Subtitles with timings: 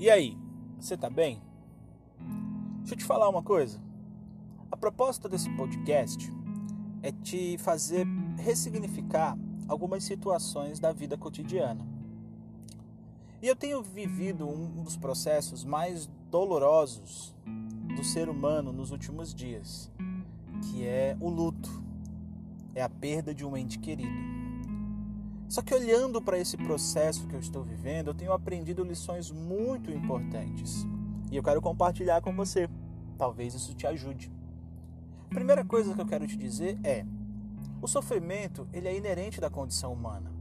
[0.00, 0.34] E aí,
[0.78, 1.42] você tá bem?
[2.78, 3.78] Deixa eu te falar uma coisa.
[4.72, 6.32] A proposta desse podcast
[7.02, 8.06] é te fazer
[8.38, 9.36] ressignificar
[9.68, 11.86] algumas situações da vida cotidiana.
[13.42, 17.36] E eu tenho vivido um dos processos mais dolorosos
[17.94, 19.90] do ser humano nos últimos dias,
[20.62, 21.84] que é o luto,
[22.74, 24.39] é a perda de um ente querido.
[25.50, 29.90] Só que olhando para esse processo que eu estou vivendo, eu tenho aprendido lições muito
[29.90, 30.86] importantes.
[31.28, 32.70] E eu quero compartilhar com você.
[33.18, 34.30] Talvez isso te ajude.
[35.28, 37.04] Primeira coisa que eu quero te dizer é:
[37.82, 40.32] o sofrimento, ele é inerente da condição humana.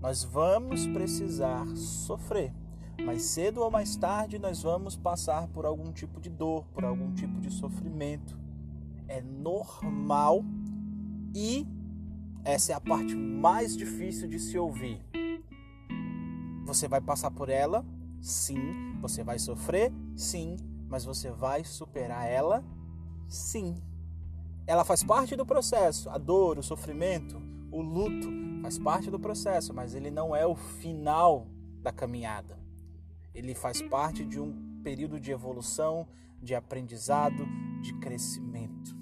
[0.00, 2.52] Nós vamos precisar sofrer,
[3.04, 7.14] mais cedo ou mais tarde nós vamos passar por algum tipo de dor, por algum
[7.14, 8.36] tipo de sofrimento.
[9.06, 10.44] É normal
[11.32, 11.64] e
[12.44, 15.00] essa é a parte mais difícil de se ouvir.
[16.64, 17.84] Você vai passar por ela?
[18.20, 18.96] Sim.
[19.00, 19.92] Você vai sofrer?
[20.16, 20.56] Sim.
[20.88, 22.64] Mas você vai superar ela?
[23.28, 23.80] Sim.
[24.66, 26.10] Ela faz parte do processo.
[26.10, 28.28] A dor, o sofrimento, o luto
[28.60, 31.46] faz parte do processo, mas ele não é o final
[31.80, 32.58] da caminhada.
[33.34, 36.06] Ele faz parte de um período de evolução,
[36.40, 37.46] de aprendizado,
[37.80, 39.01] de crescimento.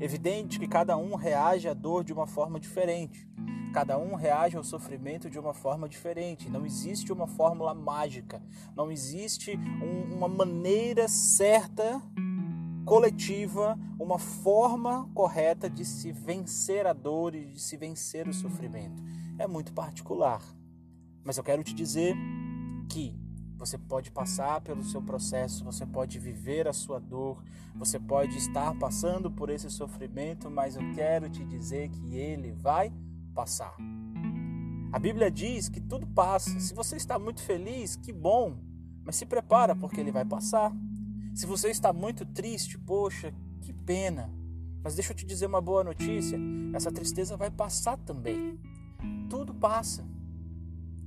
[0.00, 3.28] Evidente que cada um reage à dor de uma forma diferente.
[3.72, 6.50] Cada um reage ao sofrimento de uma forma diferente.
[6.50, 8.42] Não existe uma fórmula mágica.
[8.76, 12.00] Não existe um, uma maneira certa,
[12.84, 19.02] coletiva, uma forma correta de se vencer a dor e de se vencer o sofrimento.
[19.38, 20.42] É muito particular.
[21.24, 22.14] Mas eu quero te dizer
[22.88, 23.23] que
[23.64, 27.42] você pode passar pelo seu processo, você pode viver a sua dor,
[27.74, 32.92] você pode estar passando por esse sofrimento, mas eu quero te dizer que ele vai
[33.34, 33.74] passar.
[34.92, 36.60] A Bíblia diz que tudo passa.
[36.60, 38.58] Se você está muito feliz, que bom,
[39.02, 40.70] mas se prepara porque ele vai passar.
[41.34, 43.32] Se você está muito triste, poxa,
[43.62, 44.30] que pena.
[44.82, 46.38] Mas deixa eu te dizer uma boa notícia:
[46.74, 48.60] essa tristeza vai passar também.
[49.30, 50.04] Tudo passa,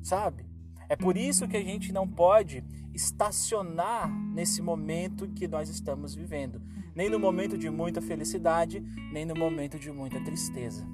[0.02, 0.47] sabe?
[0.90, 6.62] É por isso que a gente não pode estacionar nesse momento que nós estamos vivendo,
[6.96, 8.80] nem no momento de muita felicidade,
[9.12, 10.88] nem no momento de muita tristeza.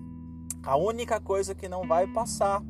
[0.64, 2.64] A única coisa que não vai passar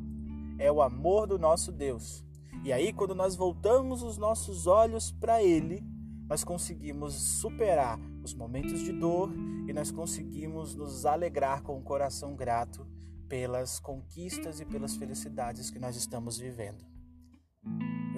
[0.60, 2.26] é o amor do nosso Deus.
[2.64, 5.84] E aí, quando nós voltamos os nossos olhos para Ele,
[6.28, 9.32] nós conseguimos superar os momentos de dor
[9.68, 12.88] e nós conseguimos nos alegrar com o coração grato
[13.28, 16.93] pelas conquistas e pelas felicidades que nós estamos vivendo.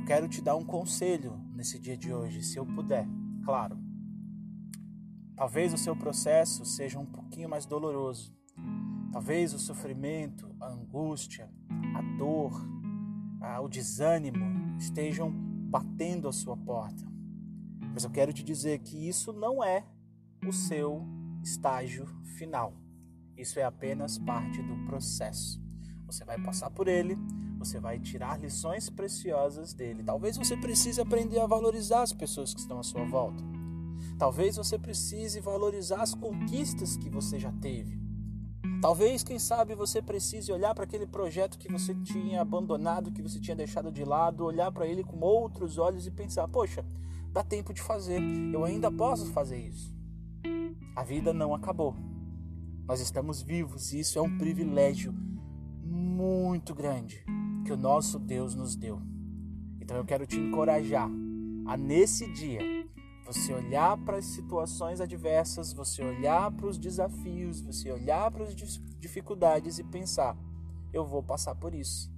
[0.05, 3.07] Quero te dar um conselho nesse dia de hoje, se eu puder,
[3.43, 3.75] claro.
[5.35, 8.31] Talvez o seu processo seja um pouquinho mais doloroso.
[9.11, 11.49] Talvez o sofrimento, a angústia,
[11.95, 12.53] a dor,
[13.63, 17.03] o desânimo estejam batendo a sua porta.
[17.91, 19.87] Mas eu quero te dizer que isso não é
[20.47, 21.03] o seu
[21.41, 22.05] estágio
[22.37, 22.73] final.
[23.35, 25.59] Isso é apenas parte do processo.
[26.05, 27.17] Você vai passar por ele,
[27.65, 30.03] você vai tirar lições preciosas dele.
[30.03, 33.43] Talvez você precise aprender a valorizar as pessoas que estão à sua volta.
[34.19, 37.99] Talvez você precise valorizar as conquistas que você já teve.
[38.81, 43.39] Talvez, quem sabe, você precise olhar para aquele projeto que você tinha abandonado, que você
[43.39, 46.85] tinha deixado de lado, olhar para ele com outros olhos e pensar: poxa,
[47.31, 48.21] dá tempo de fazer,
[48.53, 49.91] eu ainda posso fazer isso.
[50.95, 51.95] A vida não acabou.
[52.87, 55.11] Nós estamos vivos e isso é um privilégio
[55.83, 57.25] muito grande
[57.65, 59.01] que o nosso Deus nos deu.
[59.81, 61.09] Então eu quero te encorajar
[61.65, 62.61] a nesse dia
[63.25, 68.55] você olhar para as situações adversas, você olhar para os desafios, você olhar para as
[68.99, 70.37] dificuldades e pensar:
[70.93, 72.13] eu vou passar por isso.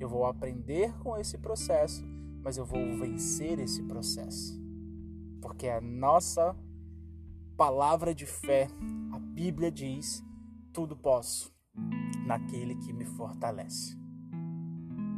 [0.00, 2.02] Eu vou aprender com esse processo,
[2.42, 4.58] mas eu vou vencer esse processo.
[5.42, 6.56] Porque a nossa
[7.56, 8.68] palavra de fé,
[9.12, 10.24] a Bíblia diz:
[10.72, 11.52] tudo posso
[12.26, 13.97] naquele que me fortalece.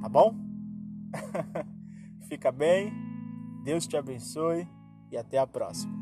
[0.00, 0.34] Tá bom?
[2.28, 2.92] Fica bem,
[3.64, 4.66] Deus te abençoe
[5.10, 5.99] e até a próxima.